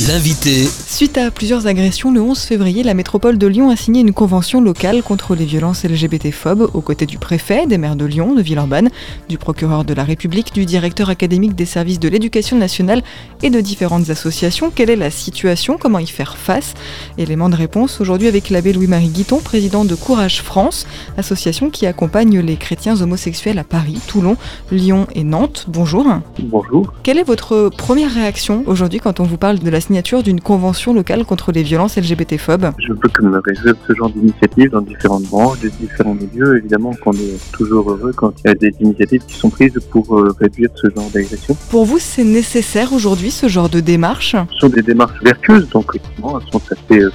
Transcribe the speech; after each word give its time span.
L'invité. 0.00 0.66
Suite 0.66 1.16
à 1.18 1.30
plusieurs 1.30 1.68
agressions, 1.68 2.10
le 2.10 2.20
11 2.20 2.40
février, 2.40 2.82
la 2.82 2.94
métropole 2.94 3.38
de 3.38 3.46
Lyon 3.46 3.70
a 3.70 3.76
signé 3.76 4.00
une 4.00 4.12
convention 4.12 4.60
locale 4.60 5.04
contre 5.04 5.36
les 5.36 5.44
violences 5.44 5.84
LGBT-phobes 5.84 6.68
aux 6.74 6.80
côtés 6.80 7.06
du 7.06 7.18
préfet, 7.18 7.68
des 7.68 7.78
maires 7.78 7.94
de 7.94 8.04
Lyon, 8.04 8.34
de 8.34 8.42
Villeurbanne, 8.42 8.90
du 9.28 9.38
procureur 9.38 9.84
de 9.84 9.94
la 9.94 10.02
République, 10.02 10.52
du 10.52 10.66
directeur 10.66 11.10
académique 11.10 11.54
des 11.54 11.64
services 11.64 12.00
de 12.00 12.08
l'éducation 12.08 12.58
nationale 12.58 13.04
et 13.44 13.50
de 13.50 13.60
différentes 13.60 14.10
associations. 14.10 14.72
Quelle 14.74 14.90
est 14.90 14.96
la 14.96 15.12
situation? 15.12 15.78
Comment 15.78 16.00
y 16.00 16.08
faire 16.08 16.38
face? 16.38 16.74
Élément 17.16 17.48
de 17.48 17.54
réponse 17.54 18.00
aujourd'hui 18.00 18.26
avec 18.26 18.50
l'abbé 18.50 18.72
Louis-Marie 18.72 19.10
Guiton, 19.10 19.38
président 19.38 19.84
de 19.84 19.94
Courage 19.94 20.42
France, 20.42 20.88
association 21.18 21.70
qui 21.70 21.86
accompagne 21.86 22.40
les 22.40 22.56
chrétiens 22.56 23.00
homosexuels 23.00 23.60
à 23.60 23.64
Paris, 23.64 24.00
Toulon, 24.08 24.36
Lyon 24.72 25.06
et 25.14 25.22
Nantes. 25.22 25.66
Bonjour. 25.68 26.04
Bonjour. 26.40 26.92
Quelle 27.04 27.18
est 27.18 27.22
votre 27.22 27.68
première 27.68 28.12
réaction 28.12 28.64
aujourd'hui 28.66 28.98
quand 28.98 29.20
on 29.20 29.24
vous 29.24 29.38
parle 29.38 29.60
de 29.60 29.70
la 29.70 29.83
signature 29.84 30.22
d'une 30.22 30.40
convention 30.40 30.94
locale 30.94 31.24
contre 31.24 31.52
les 31.52 31.62
violences 31.62 31.96
LGBT-phobes 31.98 32.70
Je 32.78 32.92
peux 32.94 33.08
que 33.08 33.22
me 33.22 33.38
réjouir 33.38 33.74
de 33.74 33.78
ce 33.86 33.94
genre 33.94 34.08
d'initiatives 34.08 34.70
dans 34.70 34.80
différentes 34.80 35.24
branches, 35.24 35.60
des 35.60 35.70
différents 35.70 36.14
milieux. 36.14 36.56
Évidemment 36.56 36.92
qu'on 37.02 37.12
est 37.12 37.52
toujours 37.52 37.90
heureux 37.90 38.12
quand 38.16 38.32
il 38.44 38.48
y 38.48 38.50
a 38.50 38.54
des 38.54 38.74
initiatives 38.80 39.24
qui 39.26 39.34
sont 39.36 39.50
prises 39.50 39.78
pour 39.90 40.18
euh, 40.18 40.34
réduire 40.40 40.70
ce 40.74 40.88
genre 40.88 41.10
d'agression. 41.12 41.56
Pour 41.70 41.84
vous, 41.84 41.98
c'est 41.98 42.24
nécessaire 42.24 42.92
aujourd'hui 42.92 43.30
ce 43.30 43.46
genre 43.48 43.68
de 43.68 43.80
démarche? 43.80 44.36
Ce 44.54 44.58
sont 44.60 44.68
des 44.68 44.82
démarches 44.82 45.22
vertueuses, 45.22 45.68
donc 45.68 45.84
effectivement, 45.94 46.40
elles 46.40 46.50
sont 46.50 46.62
assez 46.72 47.02
euh, 47.02 47.10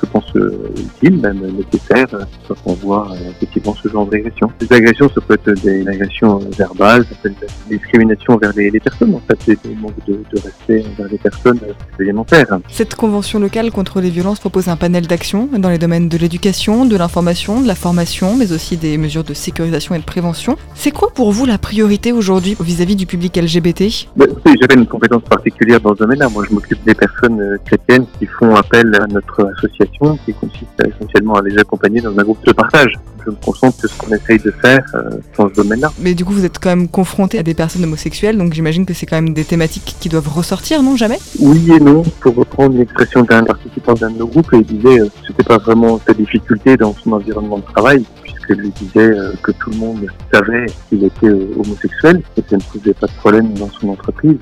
je 0.00 0.06
pense, 0.06 0.24
euh, 0.36 0.68
utile, 0.76 1.18
même 1.18 1.40
nécessaire, 1.40 2.06
euh, 2.14 2.24
quand 2.48 2.54
on 2.66 2.74
voit 2.74 3.08
euh, 3.12 3.30
effectivement 3.30 3.74
ce 3.82 3.88
genre 3.88 4.06
d'agression. 4.06 4.50
Les 4.60 4.76
agressions, 4.76 5.08
ça 5.08 5.20
peut 5.20 5.34
être 5.34 5.62
des 5.62 5.86
agressions 5.86 6.38
verbales, 6.56 7.04
ça 7.04 7.16
peut 7.22 7.30
être 7.30 7.40
des 7.68 7.76
discriminations 7.78 8.34
envers 8.34 8.52
les, 8.56 8.70
les 8.70 8.80
personnes, 8.80 9.14
en 9.14 9.22
fait, 9.28 9.38
c'est 9.44 9.66
des 9.66 9.74
manques 9.74 9.94
de, 10.06 10.14
de 10.14 10.40
respect 10.40 10.84
envers 10.92 11.10
les 11.10 11.18
personnes 11.18 11.60
élémentaires. 11.98 12.58
Cette 12.68 12.94
convention 12.94 13.38
locale 13.38 13.70
contre 13.70 14.00
les 14.00 14.10
violences 14.10 14.40
propose 14.40 14.68
un 14.68 14.76
panel 14.76 15.06
d'actions 15.06 15.48
dans 15.56 15.70
les 15.70 15.78
domaines 15.78 16.08
de 16.08 16.18
l'éducation, 16.18 16.84
de 16.84 16.96
l'information, 16.96 17.60
de 17.60 17.66
la 17.66 17.74
formation, 17.74 18.36
mais 18.36 18.52
aussi 18.52 18.76
des 18.76 18.98
mesures 18.98 19.24
de 19.24 19.34
sécurisation 19.34 19.94
et 19.94 19.98
de 19.98 20.04
prévention. 20.04 20.56
C'est 20.74 20.90
quoi 20.90 21.10
pour 21.14 21.32
vous 21.32 21.46
la 21.46 21.58
priorité 21.58 22.12
aujourd'hui 22.12 22.56
vis-à-vis 22.60 22.96
du 22.96 23.06
public 23.06 23.36
LGBT 23.36 24.08
Bah, 24.16 24.26
J'avais 24.44 24.80
une 24.80 24.86
compétence 24.86 25.22
particulière 25.22 25.80
dans 25.80 25.94
ce 25.94 25.98
domaine-là. 25.98 26.28
Moi, 26.28 26.44
je 26.48 26.54
m'occupe 26.54 26.82
des 26.84 26.94
personnes 26.94 27.58
chrétiennes 27.64 28.06
qui 28.18 28.26
font 28.26 28.54
appel 28.54 28.92
à 29.00 29.06
notre 29.06 29.50
association, 29.56 29.86
qui 30.24 30.32
consiste 30.34 30.82
essentiellement 30.86 31.34
à 31.34 31.42
les 31.42 31.56
accompagner 31.58 32.00
dans 32.00 32.16
un 32.18 32.22
groupe 32.22 32.44
de 32.44 32.52
partage. 32.52 32.92
Je 33.24 33.30
me 33.30 33.36
concentre 33.36 33.78
sur 33.80 33.90
ce 33.90 33.98
qu'on 33.98 34.14
essaye 34.14 34.38
de 34.38 34.50
faire 34.50 34.84
euh, 34.94 35.10
dans 35.36 35.48
ce 35.48 35.54
domaine-là. 35.54 35.90
Mais 35.98 36.14
du 36.14 36.24
coup, 36.24 36.32
vous 36.32 36.44
êtes 36.44 36.58
quand 36.58 36.68
même 36.70 36.88
confronté 36.88 37.38
à 37.38 37.42
des 37.42 37.54
personnes 37.54 37.82
homosexuelles, 37.84 38.38
donc 38.38 38.52
j'imagine 38.52 38.86
que 38.86 38.94
c'est 38.94 39.06
quand 39.06 39.16
même 39.16 39.34
des 39.34 39.44
thématiques 39.44 39.96
qui 39.98 40.08
doivent 40.08 40.28
ressortir, 40.28 40.82
non 40.82 40.96
Jamais? 40.96 41.18
Oui 41.40 41.72
et 41.72 41.80
non, 41.80 42.02
pour 42.20 42.34
reprendre 42.36 42.76
l'expression 42.78 43.22
d'un 43.22 43.44
participant 43.44 43.94
d'un 43.94 44.10
de 44.10 44.18
nos 44.18 44.26
groupes, 44.28 44.48
il 44.52 44.62
disait 44.62 45.00
euh, 45.00 45.06
que 45.06 45.26
c'était 45.26 45.44
pas 45.44 45.58
vraiment 45.58 46.00
sa 46.06 46.14
difficulté 46.14 46.76
dans 46.76 46.94
son 46.94 47.12
environnement 47.12 47.58
de 47.58 47.64
travail, 47.64 48.04
puisqu'il 48.22 48.56
lui 48.56 48.70
disait 48.70 49.10
euh, 49.10 49.32
que 49.42 49.52
tout 49.52 49.70
le 49.70 49.76
monde 49.76 50.06
savait 50.32 50.66
qu'il 50.88 51.04
était 51.04 51.26
euh, 51.26 51.48
homosexuel 51.58 52.22
et 52.36 52.42
que 52.42 52.50
ça 52.50 52.56
ne 52.56 52.62
posait 52.62 52.94
pas 52.94 53.06
de 53.06 53.12
problème 53.12 53.54
dans 53.54 53.70
son 53.80 53.88
entreprise. 53.88 54.38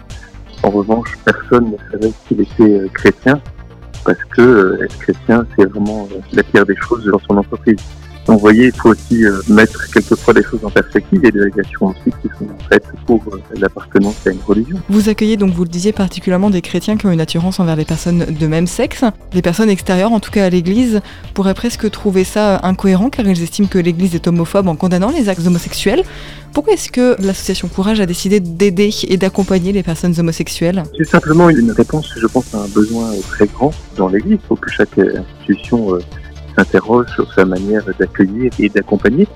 En 0.62 0.70
revanche, 0.70 1.18
personne 1.24 1.72
ne 1.72 1.76
savait 1.90 2.12
qu'il 2.26 2.40
était 2.40 2.62
euh, 2.62 2.88
chrétien, 2.94 3.40
parce 4.04 4.22
que 4.36 4.42
euh, 4.42 4.84
être 4.84 4.98
chrétien, 4.98 5.46
c'est 5.56 5.64
vraiment 5.64 6.08
euh, 6.12 6.18
la 6.32 6.42
pire 6.42 6.66
des 6.66 6.76
choses 6.76 7.04
dans 7.06 7.18
son 7.20 7.36
entreprise. 7.38 7.78
Donc, 8.26 8.36
vous 8.36 8.40
voyez, 8.40 8.66
il 8.66 8.72
faut 8.72 8.90
aussi 8.90 9.24
euh, 9.24 9.40
mettre 9.48 9.90
quelquefois 9.90 10.34
des 10.34 10.42
choses 10.42 10.64
en 10.64 10.70
perspective. 10.70 11.20
A 11.24 11.30
des 11.30 11.32
délégations 11.32 11.86
aussi 11.86 12.10
qui 12.22 12.28
sont 12.38 12.48
faites 12.70 12.84
pour 13.06 13.22
euh, 13.32 13.40
l'appartenance 13.56 14.16
à 14.26 14.30
une 14.30 14.38
religion. 14.46 14.78
Vous 14.88 15.08
accueillez 15.08 15.36
donc, 15.36 15.52
vous 15.52 15.64
le 15.64 15.68
disiez, 15.68 15.92
particulièrement 15.92 16.50
des 16.50 16.62
chrétiens 16.62 16.96
qui 16.96 17.06
ont 17.06 17.10
une 17.10 17.20
attirance 17.20 17.60
envers 17.60 17.76
les 17.76 17.84
personnes 17.84 18.24
de 18.24 18.46
même 18.46 18.66
sexe. 18.66 19.04
Les 19.32 19.42
personnes 19.42 19.70
extérieures, 19.70 20.12
en 20.12 20.20
tout 20.20 20.30
cas 20.30 20.44
à 20.46 20.50
l'Église, 20.50 21.00
pourraient 21.34 21.54
presque 21.54 21.90
trouver 21.90 22.24
ça 22.24 22.60
incohérent 22.62 23.10
car 23.10 23.26
ils 23.26 23.42
estiment 23.42 23.68
que 23.68 23.78
l'Église 23.78 24.14
est 24.14 24.26
homophobe 24.26 24.68
en 24.68 24.76
condamnant 24.76 25.10
les 25.10 25.28
actes 25.28 25.46
homosexuels. 25.46 26.02
Pourquoi 26.54 26.74
est-ce 26.74 26.92
que 26.92 27.20
l'association 27.20 27.66
Courage 27.66 28.00
a 28.00 28.06
décidé 28.06 28.38
d'aider 28.38 28.90
et 29.08 29.16
d'accompagner 29.16 29.72
les 29.72 29.82
personnes 29.82 30.14
homosexuelles? 30.18 30.84
C'est 30.96 31.08
simplement 31.08 31.50
une 31.50 31.72
réponse, 31.72 32.14
je 32.16 32.26
pense, 32.28 32.54
à 32.54 32.58
un 32.58 32.68
besoin 32.68 33.12
euh, 33.12 33.20
très 33.28 33.46
grand 33.46 33.72
dans 33.96 34.08
l'Église. 34.08 34.38
Il 34.40 34.46
faut 34.46 34.54
que 34.54 34.70
chaque 34.70 34.96
euh, 34.98 35.18
institution 35.18 35.94
euh, 35.94 35.98
s'interroge 36.56 37.06
sur 37.14 37.32
sa 37.32 37.44
manière 37.44 37.82
d'accueillir 37.98 38.52
et 38.58 38.68
d'accompagner. 38.68 39.28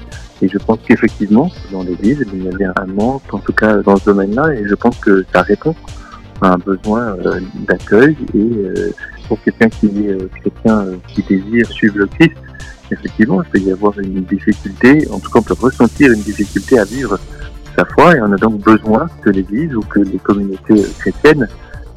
Et 0.42 0.48
je 0.48 0.58
pense 0.58 0.78
qu'effectivement, 0.86 1.50
dans 1.72 1.82
l'Église, 1.82 2.24
il 2.32 2.44
y 2.44 2.48
avait 2.48 2.66
un 2.66 2.86
manque, 2.86 3.22
en 3.32 3.38
tout 3.38 3.52
cas 3.52 3.76
dans 3.78 3.96
ce 3.96 4.04
domaine-là, 4.06 4.54
et 4.54 4.66
je 4.66 4.74
pense 4.74 4.96
que 4.98 5.24
ça 5.32 5.42
répond 5.42 5.74
à 6.40 6.52
un 6.52 6.58
besoin 6.58 7.16
euh, 7.18 7.40
d'accueil. 7.66 8.16
Et 8.34 8.38
euh, 8.38 8.92
pour 9.26 9.42
quelqu'un 9.42 9.68
qui 9.68 9.86
est 9.86 10.40
chrétien, 10.40 10.78
euh, 10.78 10.96
qui 11.08 11.22
désire 11.22 11.66
suivre 11.68 11.98
le 11.98 12.06
Christ, 12.06 12.36
effectivement, 12.90 13.42
il 13.42 13.48
peut 13.50 13.58
y 13.58 13.72
avoir 13.72 13.98
une 13.98 14.24
difficulté, 14.24 15.08
en 15.10 15.18
tout 15.18 15.30
cas 15.30 15.40
on 15.40 15.42
peut 15.42 15.56
ressentir 15.60 16.12
une 16.12 16.22
difficulté 16.22 16.78
à 16.78 16.84
vivre 16.84 17.18
sa 17.76 17.84
foi, 17.84 18.16
et 18.16 18.20
on 18.22 18.32
a 18.32 18.36
donc 18.36 18.60
besoin 18.60 19.08
que 19.22 19.30
l'Église 19.30 19.74
ou 19.74 19.80
que 19.80 20.00
les 20.00 20.18
communautés 20.18 20.84
chrétiennes 20.98 21.46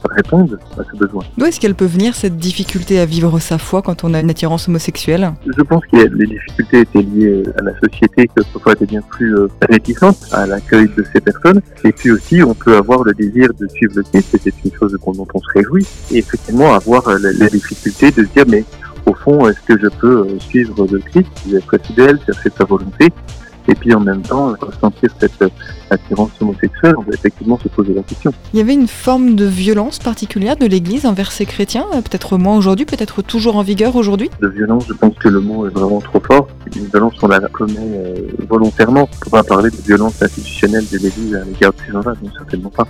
répondent 0.09 0.59
à 0.77 0.83
ce 0.83 0.97
besoin. 0.97 1.23
D'où 1.37 1.45
est-ce 1.45 1.59
qu'elle 1.59 1.75
peut 1.75 1.85
venir 1.85 2.15
cette 2.15 2.37
difficulté 2.37 2.99
à 2.99 3.05
vivre 3.05 3.39
sa 3.39 3.57
foi 3.57 3.81
quand 3.81 4.03
on 4.03 4.13
a 4.13 4.19
une 4.19 4.29
attirance 4.29 4.67
homosexuelle? 4.67 5.33
Je 5.45 5.61
pense 5.61 5.83
que 5.91 5.97
les 5.97 6.27
difficultés 6.27 6.81
étaient 6.81 7.01
liées 7.01 7.43
à 7.57 7.63
la 7.63 7.73
société 7.79 8.27
qui 8.27 8.51
parfois 8.53 8.73
était 8.73 8.85
bien 8.85 9.01
plus 9.01 9.35
euh, 9.35 9.47
réticente 9.69 10.17
à 10.31 10.45
l'accueil 10.45 10.89
de 10.95 11.03
ces 11.13 11.21
personnes. 11.21 11.61
Et 11.83 11.91
puis 11.91 12.11
aussi, 12.11 12.43
on 12.43 12.53
peut 12.53 12.75
avoir 12.75 13.03
le 13.03 13.13
désir 13.13 13.49
de 13.59 13.67
suivre 13.67 13.93
le 13.95 14.03
Christ, 14.03 14.37
c'est 14.41 14.53
une 14.65 14.71
chose 14.73 14.97
dont 15.05 15.27
on 15.33 15.39
se 15.39 15.49
réjouit. 15.55 15.85
Et 16.11 16.19
effectivement, 16.19 16.73
avoir 16.73 17.07
euh, 17.07 17.17
la, 17.19 17.49
difficulté 17.49 18.11
de 18.11 18.23
se 18.25 18.29
dire, 18.29 18.45
mais 18.47 18.63
au 19.05 19.13
fond, 19.13 19.47
est-ce 19.47 19.61
que 19.61 19.79
je 19.81 19.87
peux 19.87 20.19
euh, 20.19 20.39
suivre 20.39 20.87
le 20.91 20.99
Christ, 20.99 21.27
être 21.53 21.77
fidèle, 21.85 22.19
chercher 22.25 22.49
sa 22.57 22.65
volonté 22.65 23.09
et 23.67 23.75
puis 23.75 23.93
en 23.93 23.99
même 23.99 24.21
temps 24.21 24.53
ressentir 24.59 25.09
cette 25.19 25.41
euh, 25.41 25.49
attirance 25.89 26.31
homosexuelle, 26.41 26.95
on 26.97 27.01
va 27.01 27.13
effectivement 27.13 27.59
se 27.59 27.67
poser 27.67 27.93
la 27.93 28.03
question. 28.03 28.31
Il 28.53 28.59
y 28.59 28.61
avait 28.61 28.73
une 28.73 28.87
forme 28.87 29.35
de 29.35 29.45
violence 29.45 29.99
particulière 29.99 30.55
de 30.55 30.65
l'Église 30.65 31.05
envers 31.05 31.31
ces 31.31 31.45
chrétiens, 31.45 31.85
euh, 31.93 32.01
peut-être 32.01 32.37
moins 32.37 32.57
aujourd'hui, 32.57 32.85
peut-être 32.85 33.21
toujours 33.21 33.55
en 33.55 33.61
vigueur 33.61 33.95
aujourd'hui? 33.95 34.29
De 34.41 34.47
violence, 34.47 34.85
je 34.87 34.93
pense 34.93 35.15
que 35.15 35.29
le 35.29 35.39
mot 35.39 35.67
est 35.67 35.71
vraiment 35.71 36.01
trop 36.01 36.19
fort. 36.19 36.47
Une 36.75 36.85
violence, 36.85 37.13
on 37.21 37.27
la 37.27 37.39
commet 37.39 37.75
euh, 37.79 38.15
volontairement. 38.49 39.01
On 39.01 39.15
ne 39.15 39.23
peut 39.23 39.29
pas 39.29 39.43
parler 39.43 39.69
de 39.69 39.77
violence 39.77 40.21
institutionnelle 40.21 40.85
de 40.91 40.97
l'Église 40.97 41.35
à 41.35 41.43
l'égard 41.43 41.73
de 41.73 41.77
ces 41.85 41.91
gens-là, 41.91 42.13
certainement 42.37 42.69
pas. 42.69 42.87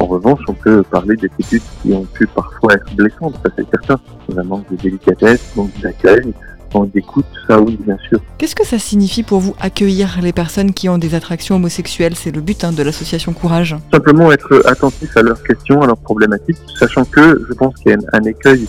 En 0.00 0.06
revanche, 0.06 0.40
on 0.48 0.54
peut 0.54 0.82
parler 0.82 1.16
d'attitudes 1.16 1.62
qui 1.82 1.92
ont 1.92 2.04
pu 2.04 2.26
parfois 2.26 2.74
être 2.74 2.94
blessantes, 2.96 3.34
ça 3.44 3.50
c'est 3.56 3.66
certain. 3.70 3.96
Un 4.36 4.42
manque 4.42 4.68
de 4.70 4.76
délicatesse, 4.76 5.40
manque 5.56 5.78
d'accueil, 5.80 6.34
manque 6.74 6.90
d'écoute, 6.92 7.26
ça 7.48 7.60
oui, 7.60 7.78
bien 7.84 7.96
sûr. 8.08 8.20
Qu'est-ce 8.38 8.54
que 8.54 8.66
ça 8.66 8.78
signifie 8.78 9.22
pour 9.22 9.40
vous 9.40 9.54
accueillir 9.60 10.18
les 10.22 10.32
personnes 10.32 10.72
qui 10.72 10.88
ont 10.88 10.98
des 10.98 11.14
attractions 11.14 11.56
homosexuelles? 11.56 12.14
C'est 12.16 12.34
le 12.34 12.40
but 12.40 12.64
hein, 12.64 12.72
de 12.72 12.82
l'association 12.82 13.32
Courage. 13.32 13.76
Simplement 13.92 14.32
être 14.32 14.62
attentif 14.66 15.16
à 15.16 15.22
leurs 15.22 15.42
questions, 15.42 15.82
à 15.82 15.86
leurs 15.86 15.98
problématiques, 15.98 16.58
sachant 16.78 17.04
que 17.04 17.44
je 17.48 17.54
pense 17.54 17.74
qu'il 17.76 17.92
y 17.92 17.94
a 17.94 17.98
un, 18.12 18.20
un 18.20 18.24
écueil 18.24 18.66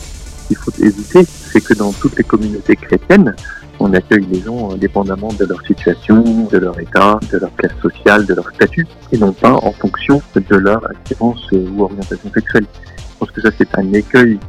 qu'il 0.47 0.57
faut 0.57 0.71
éviter, 0.79 1.25
c'est 1.25 1.61
que 1.61 1.73
dans 1.73 1.91
toutes 1.91 2.17
les 2.17 2.23
communautés 2.23 2.75
chrétiennes, 2.75 3.35
on 3.79 3.93
accueille 3.93 4.25
les 4.31 4.41
gens 4.41 4.71
indépendamment 4.71 5.33
de 5.33 5.45
leur 5.45 5.61
situation, 5.65 6.47
de 6.51 6.57
leur 6.57 6.79
état, 6.79 7.19
de 7.31 7.37
leur 7.39 7.53
classe 7.55 7.77
sociale, 7.81 8.25
de 8.25 8.33
leur 8.33 8.49
statut, 8.53 8.87
et 9.11 9.17
non 9.17 9.33
pas 9.33 9.53
en 9.53 9.71
fonction 9.73 10.21
de 10.35 10.55
leur 10.55 10.85
attirance 10.89 11.51
ou 11.51 11.83
orientation 11.83 12.31
sexuelle. 12.33 12.65
Je 12.97 13.19
pense 13.19 13.31
que 13.31 13.41
ça 13.41 13.49
c'est 13.57 13.77
un 13.77 13.91
écueil 13.93 14.39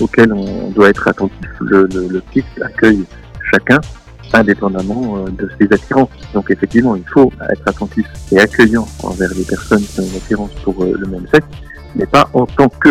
auquel 0.00 0.32
on 0.32 0.70
doit 0.70 0.90
être 0.90 1.08
attentif. 1.08 1.48
Le, 1.60 1.88
le, 1.94 2.08
le 2.08 2.20
Christ 2.30 2.46
accueille 2.62 3.04
chacun 3.52 3.80
indépendamment 4.32 5.18
euh, 5.18 5.30
de 5.30 5.48
ses 5.58 5.66
attirances. 5.72 6.08
Donc 6.32 6.50
effectivement, 6.50 6.96
il 6.96 7.04
faut 7.04 7.32
être 7.50 7.68
attentif 7.68 8.06
et 8.32 8.38
accueillant 8.38 8.86
envers 9.02 9.30
les 9.34 9.44
personnes 9.44 9.82
qui 9.82 10.00
ont 10.00 10.04
une 10.04 10.16
attirance 10.16 10.50
pour 10.62 10.82
euh, 10.82 10.94
le 10.98 11.06
même 11.06 11.26
sexe, 11.32 11.46
mais 11.94 12.06
pas 12.06 12.28
en 12.32 12.46
tant 12.46 12.68
que. 12.68 12.90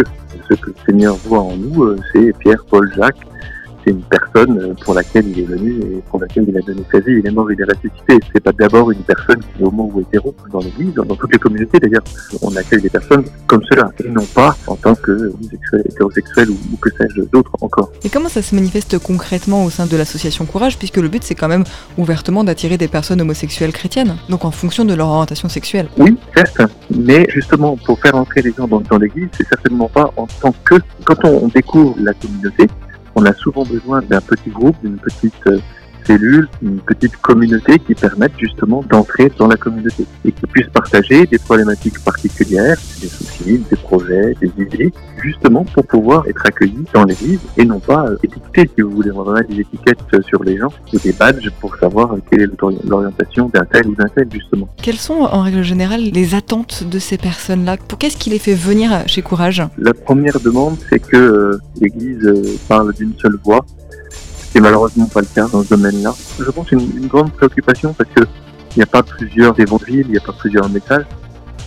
Ce 0.49 0.55
que 0.55 0.71
le 0.71 0.75
Seigneur 0.85 1.15
voit 1.25 1.39
en 1.39 1.55
nous, 1.55 1.83
euh, 1.83 1.97
c'est 2.11 2.37
Pierre, 2.39 2.65
Paul, 2.69 2.91
Jacques. 2.95 3.25
C'est 3.83 3.91
une 3.91 4.01
personne 4.03 4.57
euh, 4.59 4.73
pour 4.83 4.93
laquelle 4.93 5.27
il 5.27 5.39
est 5.39 5.45
venu 5.45 5.79
et 5.81 6.01
pour 6.09 6.19
laquelle 6.19 6.45
il 6.47 6.57
a 6.57 6.61
donné 6.61 6.81
sa 6.91 6.99
vie. 6.99 7.19
Il 7.19 7.27
est 7.27 7.31
mort, 7.31 7.51
il 7.51 7.59
est 7.59 7.65
ressuscité. 7.65 8.17
C'est 8.31 8.43
pas 8.43 8.51
d'abord 8.51 8.91
une 8.91 9.03
personne 9.03 9.39
qui 9.39 9.61
est 9.61 9.65
homo 9.65 9.91
ou 9.93 10.01
hétéro 10.01 10.33
dans 10.51 10.59
l'Église, 10.59 10.93
dans 10.93 11.15
toutes 11.15 11.33
les 11.33 11.39
communautés 11.39 11.79
d'ailleurs. 11.79 12.03
On 12.41 12.55
accueille 12.55 12.81
des 12.81 12.89
personnes 12.89 13.25
comme 13.47 13.63
cela, 13.69 13.91
et 14.03 14.09
non 14.09 14.25
pas 14.33 14.55
en 14.67 14.75
tant 14.75 14.95
que 14.95 15.11
homosexuel, 15.11 15.83
hétérosexuel 15.85 16.49
ou, 16.49 16.57
ou 16.73 16.77
que 16.77 16.89
sais-je 16.89 17.21
d'autre 17.31 17.51
encore. 17.61 17.91
Et 18.03 18.09
comment 18.09 18.29
ça 18.29 18.41
se 18.41 18.55
manifeste 18.55 18.97
concrètement 18.99 19.65
au 19.65 19.69
sein 19.69 19.85
de 19.85 19.97
l'association 19.97 20.45
Courage, 20.45 20.77
puisque 20.77 20.97
le 20.97 21.07
but 21.07 21.23
c'est 21.23 21.35
quand 21.35 21.47
même 21.47 21.63
ouvertement 21.97 22.43
d'attirer 22.43 22.77
des 22.77 22.87
personnes 22.87 23.21
homosexuelles 23.21 23.73
chrétiennes, 23.73 24.15
donc 24.29 24.45
en 24.45 24.51
fonction 24.51 24.85
de 24.85 24.93
leur 24.93 25.07
orientation 25.07 25.49
sexuelle 25.49 25.87
Oui, 25.97 26.17
certes, 26.35 26.61
mais 26.95 27.25
justement, 27.29 27.77
pour 27.77 27.99
faire 27.99 28.15
entrer 28.15 28.41
les 28.41 28.53
gens 28.53 28.67
dans, 28.67 28.81
dans 28.81 28.97
l'Église, 28.97 29.29
c'est 29.37 29.47
certainement 29.47 29.89
pas 29.89 30.11
en 30.15 30.27
tant 30.41 30.53
que... 30.63 30.75
Quand 31.03 31.15
on, 31.25 31.45
on 31.45 31.47
découvre 31.47 31.95
la 31.99 32.13
communauté, 32.13 32.67
on 33.15 33.25
a 33.25 33.33
souvent 33.33 33.63
besoin 33.63 34.01
d'un 34.01 34.21
petit 34.21 34.49
groupe, 34.49 34.75
d'une 34.81 34.97
petite 34.97 35.47
euh, 36.03 36.13
cellule, 36.13 36.47
une 36.61 36.79
petite 36.79 37.15
communauté 37.17 37.79
qui 37.79 37.95
permette 37.95 38.33
justement 38.37 38.83
d'entrer 38.89 39.31
dans 39.37 39.47
la 39.47 39.55
communauté 39.55 40.05
et 40.25 40.31
qui 40.31 40.45
puisse 40.47 40.67
partager 40.67 41.25
des 41.25 41.37
problématiques 41.37 41.99
particulières, 42.03 42.77
des 43.01 43.07
soucis, 43.07 43.63
des 43.69 43.75
projets, 43.77 44.35
des 44.41 44.51
idées, 44.57 44.93
justement 45.21 45.63
pour 45.65 45.85
pouvoir 45.85 46.27
être 46.27 46.45
accueillis 46.45 46.85
dans 46.93 47.05
l'Église 47.05 47.39
et 47.57 47.65
non 47.65 47.79
pas 47.79 48.05
euh, 48.07 48.17
étiquetés, 48.23 48.69
si 48.75 48.81
vous 48.81 48.91
voulez, 48.91 49.11
on 49.11 49.23
va 49.23 49.41
des 49.43 49.61
étiquettes 49.61 49.99
sur 50.27 50.43
les 50.43 50.57
gens 50.57 50.71
ou 50.93 50.99
des 50.99 51.13
badges 51.13 51.49
pour 51.59 51.75
savoir 51.77 52.15
quelle 52.29 52.41
est 52.41 52.49
l'orientation 52.87 53.49
d'un 53.53 53.65
tel 53.65 53.87
ou 53.87 53.95
d'un 53.95 54.07
tel 54.07 54.27
justement. 54.31 54.67
Quelles 54.81 54.97
sont 54.97 55.13
en 55.13 55.41
règle 55.41 55.63
générale 55.63 56.01
les 56.01 56.35
attentes 56.35 56.83
de 56.83 56.99
ces 56.99 57.17
personnes-là? 57.17 57.77
Qu'est-ce 57.99 58.17
qui 58.17 58.29
les 58.29 58.39
fait 58.39 58.53
venir 58.53 59.03
chez 59.07 59.21
Courage? 59.21 59.63
La 59.77 59.93
première 59.93 60.39
demande, 60.39 60.77
c'est 60.89 60.99
que 60.99 61.17
euh, 61.17 61.57
l'Église 61.79 62.23
euh, 62.23 62.43
parle 62.67 62.93
d'une 62.93 63.13
seule 63.21 63.37
voix. 63.43 63.65
C'est 64.53 64.61
malheureusement 64.61 65.07
pas 65.07 65.21
le 65.21 65.27
cas 65.33 65.47
dans 65.47 65.63
ce 65.63 65.69
domaine-là. 65.69 66.13
Je 66.39 66.49
pense 66.51 66.71
une, 66.71 67.07
grande 67.07 67.31
préoccupation 67.31 67.93
parce 67.93 68.09
que 68.11 68.21
il 68.21 68.77
n'y 68.77 68.83
a 68.83 68.87
pas 68.87 69.03
plusieurs 69.03 69.59
évangiles, 69.59 70.05
il 70.05 70.11
n'y 70.11 70.17
a 70.17 70.21
pas 70.21 70.33
plusieurs 70.33 70.69
messages. 70.69 71.05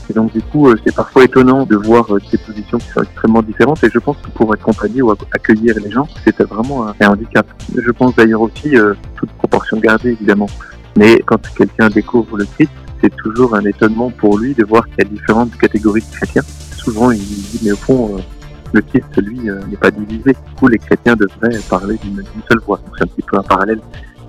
Et 0.08 0.12
donc 0.12 0.32
du 0.32 0.40
coup, 0.40 0.68
euh, 0.68 0.76
c'est 0.84 0.94
parfois 0.94 1.24
étonnant 1.24 1.66
de 1.66 1.76
voir 1.76 2.06
des 2.30 2.38
positions 2.38 2.78
qui 2.78 2.88
sont 2.88 3.02
extrêmement 3.02 3.42
différentes. 3.42 3.82
Et 3.82 3.90
je 3.92 3.98
pense 3.98 4.16
que 4.18 4.28
pour 4.30 4.52
accompagner 4.52 5.02
ou 5.02 5.10
accueillir 5.10 5.74
les 5.82 5.90
gens, 5.90 6.08
c'est 6.24 6.40
vraiment 6.42 6.86
un, 6.86 7.08
handicap. 7.08 7.46
Je 7.76 7.90
pense 7.90 8.14
d'ailleurs 8.14 8.40
aussi, 8.40 8.74
toute 9.16 9.30
proportion 9.30 9.78
gardée 9.78 10.10
évidemment, 10.10 10.48
mais 10.96 11.20
quand 11.26 11.40
quelqu'un 11.54 11.88
découvre 11.88 12.38
le 12.38 12.44
Christ, 12.44 12.70
c'est 13.02 13.14
toujours 13.16 13.54
un 13.54 13.64
étonnement 13.64 14.10
pour 14.10 14.38
lui 14.38 14.54
de 14.54 14.64
voir 14.64 14.86
qu'il 14.86 14.98
y 14.98 15.02
a 15.02 15.04
différentes 15.04 15.56
catégories 15.56 16.00
de 16.00 16.16
chrétiens. 16.16 16.42
Souvent, 16.76 17.10
il 17.10 17.18
dit, 17.18 17.60
mais 17.62 17.72
au 17.72 17.76
fond, 17.76 18.16
euh, 18.16 18.20
le 18.72 18.80
Christ, 18.82 19.16
lui, 19.16 19.48
euh, 19.48 19.60
n'est 19.68 19.76
pas 19.76 19.90
divisé. 19.90 20.32
Du 20.32 20.54
coup, 20.58 20.68
les 20.68 20.78
chrétiens 20.78 21.16
devraient 21.16 21.58
parler 21.68 21.98
d'une 22.02 22.22
seule 22.48 22.60
voix. 22.66 22.80
c'est 22.96 23.04
un 23.04 23.06
petit 23.06 23.22
peu 23.22 23.38
un 23.38 23.42
parallèle. 23.42 23.80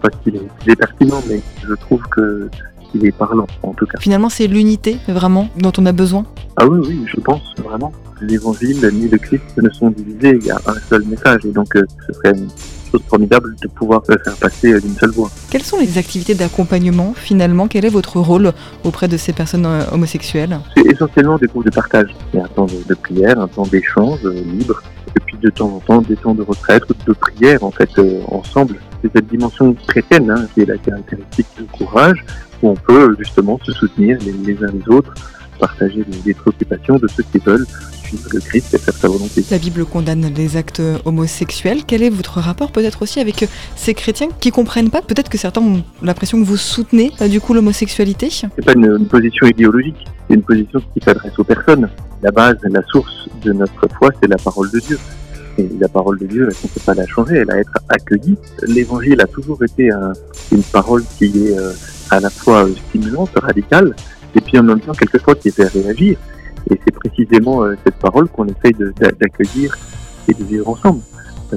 Parce 0.02 0.16
qu'il 0.24 0.36
est, 0.36 0.72
est, 0.72 0.76
pertinent, 0.76 1.22
mais 1.28 1.42
je 1.68 1.74
trouve 1.74 2.02
que 2.12 2.50
il 2.94 3.06
est 3.06 3.12
parlant, 3.12 3.48
en 3.64 3.74
tout 3.74 3.86
cas. 3.86 3.98
Finalement, 4.00 4.30
c'est 4.30 4.48
l'unité, 4.48 4.98
vraiment, 5.08 5.50
dont 5.58 5.74
on 5.78 5.86
a 5.86 5.92
besoin 5.92 6.26
Ah 6.56 6.68
oui, 6.68 6.80
oui, 6.88 7.06
je 7.08 7.20
pense, 7.20 7.54
vraiment. 7.58 7.92
L'évangile 8.22 8.90
ni 8.94 9.08
le 9.08 9.18
Christ 9.18 9.44
ne 9.62 9.70
sont 9.70 9.90
divisés, 9.92 10.38
il 10.40 10.46
y 10.46 10.52
a 10.52 10.60
un 10.66 10.80
seul 10.90 11.04
message, 11.04 11.46
et 11.46 11.52
donc 11.52 11.76
euh, 11.76 11.86
ce 12.08 12.14
serait 12.14 12.34
chose 12.92 13.02
formidable 13.08 13.56
de 13.62 13.68
pouvoir 13.68 14.04
faire 14.06 14.18
passer 14.40 14.80
d'une 14.80 14.96
seule 14.96 15.12
voix. 15.12 15.30
Quelles 15.50 15.64
sont 15.64 15.80
les 15.80 15.98
activités 15.98 16.36
d'accompagnement 16.36 17.14
finalement? 17.16 17.68
Quel 17.68 17.86
est 17.86 17.90
votre 17.90 18.20
rôle 18.20 18.54
auprès 18.84 19.08
de 19.08 19.18
ces 19.18 19.34
personnes 19.34 19.66
euh, 19.66 19.84
homosexuelles? 19.92 20.60
C'est 20.76 20.86
essentiellement 20.86 21.38
des 21.38 21.48
groupes 21.48 21.66
de 21.66 21.72
partage. 21.72 22.10
Il 22.34 22.40
y 22.40 22.42
a 22.42 22.46
un 22.46 22.48
temps 22.48 22.66
de 22.66 22.96
prière, 22.96 23.40
un 23.40 23.48
temps 23.48 23.68
d'échange 23.68 24.20
euh, 24.26 24.34
libre, 24.34 24.82
et 25.16 25.20
puis 25.20 25.38
de 25.42 25.50
temps 25.50 25.68
en 25.76 25.80
temps 25.80 26.02
des 26.02 26.16
temps 26.16 26.36
de 26.36 26.44
retraite 26.44 26.84
ou 26.90 26.94
de 27.06 27.14
prière 27.14 27.64
en 27.64 27.72
fait 27.72 27.90
euh, 27.98 28.22
ensemble. 28.28 28.76
C'est 29.02 29.12
cette 29.14 29.28
dimension 29.28 29.76
chrétienne 29.88 30.30
hein, 30.32 30.48
qui 30.54 30.62
est 30.62 30.66
la 30.66 30.78
caractéristique 30.78 31.48
du 31.58 31.64
courage, 31.66 32.24
où 32.62 32.70
on 32.70 32.76
peut 32.76 33.16
justement 33.20 33.60
se 33.64 33.72
soutenir 33.72 34.18
les, 34.22 34.64
uns 34.64 34.72
les 34.72 34.94
autres, 34.94 35.14
partager 35.58 36.04
les 36.26 36.34
préoccupations 36.34 36.98
de 36.98 37.08
ceux 37.08 37.24
qui 37.24 37.40
veulent 37.40 37.66
le 38.34 38.40
Christ 38.40 38.74
et 38.74 38.78
faire 38.78 38.94
sa 38.94 39.08
volonté. 39.08 39.44
La 39.52 39.58
Bible 39.58 39.86
condamne 39.86 40.32
les 40.36 40.58
actes 40.58 40.82
homosexuels. 41.06 41.84
Quel 41.86 42.04
est 42.04 42.10
votre 42.10 42.40
rapport 42.40 42.72
peut-être 42.72 43.02
aussi 43.02 43.20
avec 43.20 43.48
ces 43.76 43.94
chrétiens 43.94 44.30
qui 44.40 44.52
comprennent 44.52 44.90
pas? 44.90 45.02
Peut-être 45.02 45.30
que 45.30 45.38
certains 45.38 45.62
ont 45.62 45.84
l'impression 46.02 46.40
que 46.40 46.46
vous 46.46 46.58
soutenez 46.58 47.12
euh, 47.22 47.28
du 47.28 47.42
coup 47.42 47.54
l'homosexualité. 47.54 48.30
C'est 48.30 48.66
pas 48.66 48.74
une, 48.74 49.06
position 49.08 49.48
idéologique, 49.48 50.06
c'est 50.28 50.36
une 50.36 50.44
position 50.44 50.80
qui 50.94 51.04
s'adresse 51.04 51.38
aux 51.38 51.44
personnes. 51.44 51.90
La 52.22 52.32
base, 52.32 52.58
la 52.64 52.82
source 52.84 53.30
de 53.44 53.54
notre 53.54 53.88
foi, 53.98 54.10
c'est 54.22 54.28
la 54.28 54.38
parole 54.38 54.70
de 54.72 54.80
Dieu. 54.80 55.00
Et 55.58 55.68
la 55.80 55.88
parole 55.88 56.20
de 56.20 56.28
Dieu, 56.28 56.44
on 56.44 56.68
ne 56.68 56.72
peut 56.72 56.82
pas 56.86 56.94
la 56.94 57.08
changer, 57.08 57.38
elle 57.38 57.50
a 57.50 57.56
à 57.56 57.58
être 57.58 57.74
accueillie. 57.90 58.38
L'évangile 58.68 59.20
a 59.22 59.26
toujours 59.26 59.64
été 59.64 59.90
une 60.52 60.64
parole 60.64 61.04
qui 61.18 61.26
est 61.26 61.58
euh, 61.58 61.72
à 62.12 62.20
la 62.20 62.30
fois 62.30 62.68
stimulante, 62.90 63.32
radicale, 63.36 63.96
et 64.38 64.42
puis 64.42 64.58
en 64.60 64.64
même 64.64 64.80
temps 64.80 64.94
quelquefois 64.94 65.36
qui 65.36 65.52
fait 65.52 65.68
réagir. 65.68 66.18
Et 66.70 66.80
c'est 66.86 66.94
précisément 66.94 67.64
euh, 67.64 67.76
cette 67.86 67.96
parole 67.96 68.28
qu'on 68.28 68.46
essaye 68.46 68.74
d'accueillir 69.20 69.78
et 70.28 70.34
de 70.34 70.44
vivre 70.44 70.70
ensemble. 70.70 71.02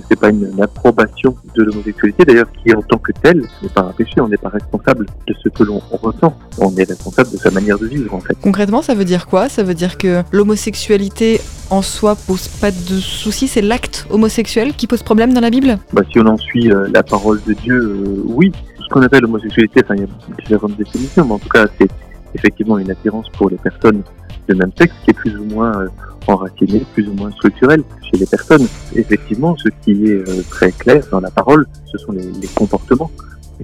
C'est 0.09 0.19
pas 0.19 0.31
une, 0.31 0.49
approbation 0.63 1.35
de 1.57 1.65
l'homosexualité, 1.65 2.25
d'ailleurs, 2.25 2.47
qui 2.53 2.73
en 2.73 2.83
tant 2.83 2.99
que 2.99 3.11
telle 3.11 3.43
n'est 3.63 3.69
pas 3.69 3.81
un 3.81 3.93
péché. 3.93 4.21
On 4.21 4.29
n'est 4.29 4.37
pas 4.37 4.49
responsable 4.49 5.07
de 5.27 5.35
ce 5.43 5.49
que 5.49 5.65
l'on 5.65 5.81
ressent. 5.91 6.37
On 6.59 6.75
est 6.77 6.89
responsable 6.89 7.33
de 7.33 7.37
sa 7.37 7.51
manière 7.51 7.77
de 7.77 7.87
vivre, 7.87 8.15
en 8.15 8.21
fait. 8.21 8.37
Concrètement, 8.41 8.83
ça 8.83 8.95
veut 8.95 9.05
dire 9.05 9.27
quoi? 9.27 9.49
Ça 9.49 9.65
veut 9.65 9.75
dire 9.75 9.99
que 9.99 10.23
l'homosexualité 10.31 11.41
en 11.71 11.83
soi 11.83 12.15
pose 12.15 12.47
pas 12.47 12.71
de 12.71 13.01
soucis. 13.01 13.49
C'est 13.49 13.63
l'acte 13.63 14.07
homosexuel 14.11 14.75
qui 14.75 14.87
pose 14.87 15.03
problème 15.03 15.33
dans 15.33 15.41
la 15.41 15.51
Bible? 15.51 15.79
Bah, 15.93 16.03
Si 16.13 16.21
on 16.21 16.27
en 16.27 16.37
suit 16.37 16.71
euh, 16.71 16.87
la 16.95 17.03
parole 17.03 17.41
de 17.45 17.53
Dieu, 17.55 17.75
euh, 17.75 18.23
oui. 18.27 18.53
Ce 18.79 18.95
qu'on 18.95 19.03
appelle 19.03 19.23
l'homosexualité, 19.23 19.81
enfin, 19.85 19.95
il 19.97 20.03
y 20.03 20.05
a 20.05 20.37
différentes 20.41 20.77
définitions, 20.77 21.25
mais 21.25 21.33
en 21.33 21.39
tout 21.39 21.49
cas, 21.49 21.67
c'est 21.81 21.89
effectivement 22.35 22.79
une 22.79 22.91
attirance 22.91 23.29
pour 23.31 23.51
les 23.51 23.57
personnes 23.57 24.03
de 24.49 24.55
même 24.55 24.73
sexe 24.77 24.95
qui 25.05 25.11
est 25.11 25.15
plus 25.15 25.37
ou 25.37 25.45
moins 25.45 25.83
euh, 25.83 25.89
enraciné, 26.27 26.85
plus 26.93 27.09
ou 27.09 27.15
moins 27.15 27.31
structurel 27.33 27.83
chez 28.03 28.19
les 28.19 28.27
personnes. 28.27 28.67
Effectivement, 28.95 29.57
ce 29.57 29.69
qui 29.83 30.05
est 30.07 30.29
euh, 30.29 30.43
très 30.49 30.73
clair 30.73 31.03
dans 31.11 31.21
la 31.21 31.31
parole, 31.31 31.67
ce 31.87 31.99
sont 31.99 32.13
les, 32.13 32.31
comportements 32.55 33.11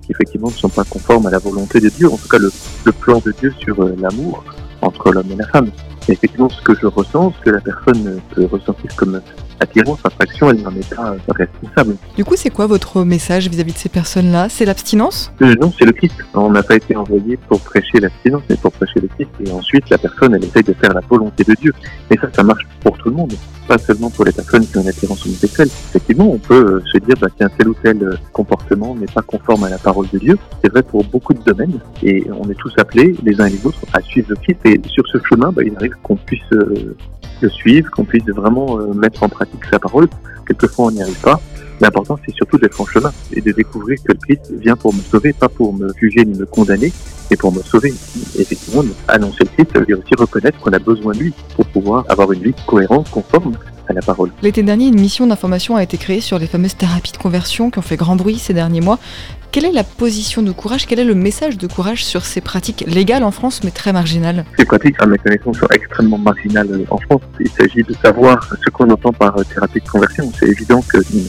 qui 0.02 0.12
effectivement 0.12 0.48
ne 0.48 0.52
sont 0.52 0.68
pas 0.68 0.84
conformes 0.84 1.26
à 1.26 1.30
la 1.30 1.38
volonté 1.38 1.80
de 1.80 1.88
Dieu, 1.88 2.06
en 2.06 2.18
tout 2.18 2.28
cas 2.28 2.36
le, 2.38 2.92
plan 2.92 3.18
de 3.24 3.32
Dieu 3.32 3.50
sur 3.58 3.82
euh, 3.82 3.96
l'amour 3.98 4.44
entre 4.82 5.10
l'homme 5.10 5.30
et 5.32 5.36
la 5.36 5.46
femme. 5.48 5.70
Effectivement, 6.08 6.50
ce 6.50 6.60
que 6.60 6.74
je 6.74 6.86
ressens, 6.86 7.32
ce 7.38 7.44
que 7.44 7.50
la 7.50 7.60
personne 7.60 8.20
peut 8.34 8.44
ressentir 8.44 8.94
comme 8.94 9.20
attirance, 9.60 9.98
attraction, 10.04 10.50
elle 10.50 10.62
n'en 10.62 10.70
est 10.70 10.94
pas 10.94 11.14
responsable. 11.28 11.96
Du 12.16 12.24
coup, 12.24 12.34
c'est 12.36 12.50
quoi 12.50 12.66
votre 12.66 13.04
message 13.04 13.48
vis-à-vis 13.48 13.72
de 13.72 13.78
ces 13.78 13.88
personnes-là? 13.88 14.48
C'est 14.48 14.64
l'abstinence? 14.64 15.32
Euh, 15.42 15.54
Non, 15.60 15.72
c'est 15.78 15.84
le 15.84 15.92
Christ. 15.92 16.14
On 16.34 16.50
n'a 16.50 16.62
pas 16.62 16.76
été 16.76 16.94
envoyé 16.96 17.36
pour 17.48 17.60
prêcher 17.60 18.00
l'abstinence, 18.00 18.42
mais 18.48 18.56
pour 18.56 18.72
prêcher 18.72 19.00
le 19.00 19.08
Christ. 19.08 19.30
Et 19.44 19.50
ensuite, 19.50 19.88
la 19.90 19.98
personne, 19.98 20.34
elle 20.34 20.44
essaye 20.44 20.62
de 20.62 20.74
faire 20.74 20.92
la 20.92 21.00
volonté 21.00 21.44
de 21.44 21.54
Dieu. 21.54 21.72
Et 22.10 22.18
ça, 22.18 22.28
ça 22.32 22.42
marche 22.42 22.66
pour 22.82 22.96
tout 22.98 23.08
le 23.08 23.16
monde, 23.16 23.32
pas 23.66 23.78
seulement 23.78 24.10
pour 24.10 24.24
les 24.24 24.32
personnes 24.32 24.66
qui 24.66 24.76
ont 24.78 24.82
une 24.82 24.88
attirance 24.88 25.24
homosexuelle. 25.26 25.68
Effectivement, 25.90 26.30
on 26.30 26.38
peut 26.38 26.54
euh, 26.54 26.82
se 26.92 26.98
dire, 26.98 27.14
bah, 27.20 27.28
tiens, 27.36 27.48
tel 27.56 27.68
ou 27.68 27.74
tel 27.82 28.02
euh, 28.02 28.16
comportement 28.32 28.94
n'est 28.94 29.06
pas 29.06 29.22
conforme 29.22 29.64
à 29.64 29.70
la 29.70 29.78
parole 29.78 30.06
de 30.12 30.18
Dieu. 30.18 30.38
C'est 30.62 30.70
vrai 30.70 30.82
pour 30.82 31.04
beaucoup 31.04 31.34
de 31.34 31.42
domaines. 31.42 31.78
Et 32.02 32.26
on 32.30 32.48
est 32.50 32.54
tous 32.54 32.72
appelés, 32.78 33.16
les 33.22 33.40
uns 33.40 33.46
et 33.46 33.50
les 33.50 33.66
autres, 33.66 33.80
à 33.92 34.00
suivre 34.00 34.28
le 34.30 34.36
Christ. 34.36 34.60
Et 34.64 34.80
sur 34.86 35.04
ce 35.08 35.18
chemin, 35.28 35.50
bah, 35.52 35.62
il 35.64 35.74
arrive 35.76 35.94
qu'on 36.02 36.16
puisse 36.16 36.42
le 37.40 37.48
suivre, 37.48 37.90
qu'on 37.90 38.04
puisse 38.04 38.24
vraiment 38.26 38.78
mettre 38.94 39.22
en 39.22 39.28
pratique 39.28 39.64
sa 39.70 39.78
parole. 39.78 40.08
Quelquefois, 40.46 40.86
on 40.86 40.90
n'y 40.90 41.02
arrive 41.02 41.20
pas. 41.20 41.40
L'important, 41.80 42.18
c'est 42.24 42.34
surtout 42.34 42.56
d'être 42.58 42.80
en 42.80 42.86
chemin 42.86 43.12
et 43.32 43.40
de 43.40 43.52
découvrir 43.52 43.98
que 44.02 44.12
le 44.12 44.18
Christ 44.18 44.52
vient 44.58 44.76
pour 44.76 44.94
me 44.94 45.00
sauver, 45.00 45.32
pas 45.32 45.48
pour 45.48 45.74
me 45.74 45.92
juger 46.00 46.24
ni 46.24 46.38
me 46.38 46.46
condamner, 46.46 46.92
mais 47.30 47.36
pour 47.36 47.52
me 47.52 47.62
sauver. 47.62 47.94
Effectivement, 48.38 48.82
annoncer 49.08 49.44
le 49.44 49.46
Christ, 49.46 49.70
ça 49.72 49.80
veut 49.80 49.86
dire 49.86 49.98
aussi 49.98 50.14
reconnaître 50.16 50.58
qu'on 50.58 50.72
a 50.72 50.78
besoin 50.78 51.12
de 51.12 51.18
lui 51.18 51.34
pour 51.54 51.66
pouvoir 51.66 52.04
avoir 52.08 52.32
une 52.32 52.42
vie 52.42 52.54
cohérente, 52.66 53.10
conforme 53.10 53.52
à 53.88 53.92
la 53.92 54.02
parole. 54.02 54.30
L'été 54.42 54.62
dernier, 54.62 54.86
une 54.86 55.00
mission 55.00 55.26
d'information 55.26 55.76
a 55.76 55.82
été 55.82 55.96
créée 55.96 56.20
sur 56.20 56.38
les 56.38 56.46
fameuses 56.46 56.76
thérapies 56.76 57.12
de 57.12 57.18
conversion 57.18 57.70
qui 57.70 57.78
ont 57.78 57.82
fait 57.82 57.96
grand 57.96 58.16
bruit 58.16 58.38
ces 58.38 58.52
derniers 58.52 58.80
mois. 58.80 58.98
Quelle 59.52 59.64
est 59.64 59.72
la 59.72 59.84
position 59.84 60.42
de 60.42 60.52
courage? 60.52 60.86
Quel 60.86 60.98
est 60.98 61.04
le 61.04 61.14
message 61.14 61.56
de 61.56 61.66
courage 61.66 62.04
sur 62.04 62.24
ces 62.24 62.40
pratiques 62.40 62.84
légales 62.86 63.22
en 63.22 63.30
France 63.30 63.62
mais 63.64 63.70
très 63.70 63.92
marginales? 63.92 64.44
Ces 64.58 64.64
pratiques, 64.64 64.96
à 64.98 65.06
ma 65.06 65.16
connaissance, 65.16 65.58
sont 65.58 65.68
extrêmement 65.72 66.18
marginales 66.18 66.84
en 66.90 66.98
France. 66.98 67.22
Il 67.40 67.48
s'agit 67.48 67.82
de 67.82 67.94
savoir 68.02 68.50
ce 68.62 68.70
qu'on 68.70 68.90
entend 68.90 69.12
par 69.12 69.36
thérapie 69.46 69.80
de 69.80 69.88
conversion. 69.88 70.30
C'est 70.38 70.48
évident 70.48 70.82
qu'une 70.82 71.22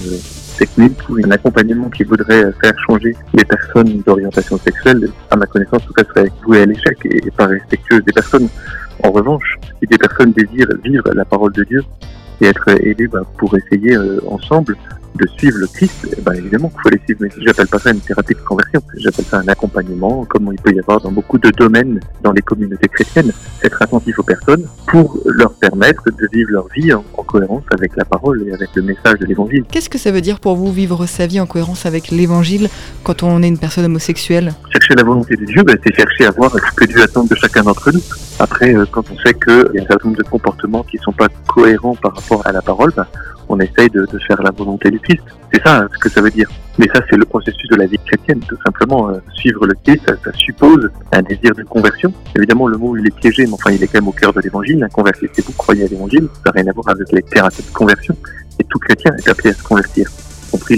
technique 0.58 0.98
ou 1.10 1.18
un 1.24 1.32
accompagnement 1.32 1.90
qui 1.90 2.04
voudrait 2.04 2.52
faire 2.62 2.74
changer 2.88 3.16
les 3.34 3.46
personnes 3.46 4.02
d'orientation 4.06 4.58
sexuelle, 4.58 5.10
à 5.32 5.36
ma 5.36 5.46
connaissance, 5.46 5.86
tout 5.86 5.94
cas, 5.94 6.04
serait 6.04 6.32
voué 6.46 6.62
à 6.62 6.66
l'échec 6.66 6.98
et 7.06 7.32
pas 7.32 7.48
respectueuse 7.48 8.04
des 8.04 8.14
personnes. 8.14 8.50
En 9.04 9.12
revanche, 9.12 9.58
si 9.80 9.88
des 9.88 9.98
personnes 9.98 10.32
désirent 10.32 10.68
vivre 10.84 11.10
la 11.14 11.26
parole 11.26 11.54
de 11.54 11.64
Dieu 11.64 11.84
et 12.42 12.48
être 12.48 12.70
aidées 12.86 13.08
bah, 13.08 13.22
pour 13.38 13.56
essayer 13.56 13.96
euh, 13.96 14.20
ensemble 14.28 14.76
de 15.18 15.28
suivre 15.38 15.58
le 15.58 15.68
Christ, 15.68 16.08
eh 16.18 16.22
ben 16.22 16.34
évidemment 16.34 16.70
qu'il 16.70 16.82
faut 16.82 16.90
les 16.90 17.02
suivre, 17.06 17.20
mais 17.22 17.30
j'appelle 17.46 17.68
pas 17.68 17.80
ça 17.80 17.92
une 17.92 18.00
thérapie 18.00 18.34
de 18.34 18.40
conversion, 18.40 18.82
j'appelle 18.98 19.26
ça 19.26 19.40
un 19.40 19.48
accompagnement, 19.48 20.26
comme 20.26 20.50
il 20.52 20.62
peut 20.62 20.74
y 20.74 20.80
avoir 20.80 21.02
dans 21.02 21.12
beaucoup 21.12 21.38
de 21.38 21.50
domaines 21.50 22.00
dans 22.22 22.32
les 22.32 22.42
communautés 22.42 22.88
chrétiennes, 22.88 23.32
être 23.64 23.82
attentif 23.82 24.20
aux 24.20 24.24
personnes 24.24 24.66
pour 24.88 25.20
leur 25.26 25.54
permettre 25.54 26.04
de 26.06 26.28
vivre 26.32 26.52
leur 26.52 26.68
vie 26.70 26.94
en, 26.94 27.04
cohérence 27.28 27.64
avec 27.72 27.98
la 27.98 28.06
parole 28.06 28.48
et 28.48 28.54
avec 28.54 28.70
le 28.76 28.84
message 28.84 29.20
de 29.20 29.26
l'évangile. 29.26 29.66
Qu'est-ce 29.70 29.90
que 29.90 29.98
ça 29.98 30.12
veut 30.12 30.22
dire 30.22 30.40
pour 30.40 30.56
vous 30.56 30.72
vivre 30.72 31.06
sa 31.06 31.28
vie 31.28 31.42
en 31.42 31.46
cohérence 31.46 31.86
avec 31.86 32.10
l'évangile 32.10 32.70
quand 33.04 33.22
on 33.22 33.44
est 33.44 33.50
une 33.50 33.58
personne 33.58 33.84
homosexuelle? 33.84 34.54
Chercher 34.72 34.94
la 34.96 35.04
volonté 35.04 35.36
de 35.36 35.44
Dieu, 35.44 35.62
ben, 35.64 35.78
c'est 35.84 35.94
chercher 35.94 36.26
à 36.28 36.32
voir 36.32 36.54
ce 36.54 36.74
que 36.74 36.86
Dieu 36.86 37.02
attend 37.02 37.26
de 37.26 37.36
chacun 37.36 37.64
d'entre 37.64 37.92
nous. 37.92 38.02
Après, 38.40 38.74
euh, 38.74 38.86
quand 38.90 39.04
on 39.12 39.18
sait 39.18 39.34
qu'il 39.34 39.72
y 39.74 39.80
a 39.80 39.84
un 39.84 39.88
certain 39.88 40.08
nombre 40.08 40.18
de 40.18 40.30
comportements 40.30 40.84
qui 40.84 40.96
ne 40.98 41.02
sont 41.02 41.12
pas 41.12 41.28
cohérents 41.48 41.96
par 41.96 42.16
rapport 42.16 42.48
à 42.48 42.54
la 42.54 42.62
parole, 42.62 42.94
ben, 42.96 43.06
on 43.50 43.60
essaye 43.60 43.90
de, 43.90 44.06
de, 44.06 44.20
faire 44.28 44.42
la 44.42 44.52
volonté 44.52 44.92
du 44.92 45.00
Christ. 45.00 45.24
C'est 45.54 45.64
ça 45.64 45.80
hein, 45.80 45.90
ce 45.94 45.98
que 46.00 46.10
ça 46.10 46.22
veut 46.22 46.32
dire. 46.32 46.50
Mais 46.78 46.88
ça, 46.94 47.02
c'est 47.10 47.18
le 47.18 47.26
processus 47.26 47.70
de 47.70 47.76
la 47.76 47.86
vie 47.86 47.98
chrétienne, 48.06 48.40
tout 48.48 48.58
simplement. 48.66 49.10
Euh, 49.10 49.20
suivre 49.34 49.66
le 49.66 49.74
Christ, 49.84 50.04
ça, 50.24 50.32
suppose 50.34 50.90
un 51.12 51.22
désir 51.22 51.54
de 51.56 51.64
conversion. 51.64 52.14
Évidemment, 52.36 52.68
le 52.68 52.78
mot, 52.78 52.96
il 52.98 53.08
est 53.08 53.16
piégé, 53.16 53.46
mais 53.46 53.54
enfin, 53.54 53.72
il 53.72 53.82
est 53.82 53.88
quand 53.88 54.00
même 54.00 54.08
au 54.08 54.12
cœur 54.12 54.34
de 54.34 54.42
l'évangile. 54.42 54.84
Un 54.84 54.90
converti, 54.90 55.28
c'est 55.34 55.46
vous 55.46 55.54
croyez 55.54 55.86
à 55.86 55.88
l'évangile, 55.88 56.28
ça 56.44 56.52
n'a 56.52 56.62
rien 56.62 56.68
à 56.68 56.74
voir 56.74 56.90
avec 56.90 57.12
les 57.12 57.24
thérapies 57.24 57.64
de 57.64 57.74
conversion. 57.74 58.16
Et 58.60 58.64
tout 58.64 58.80
chrétien 58.80 59.16
est 59.16 59.30
appelé 59.30 59.52
à 59.52 59.54
se 59.54 59.64
convertir. 59.64 60.10